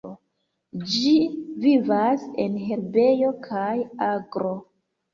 Ĝi 0.93 1.11
vivas 1.67 2.25
en 2.47 2.59
herbejo 2.65 3.33
kaj 3.49 3.71
agro. 4.11 4.61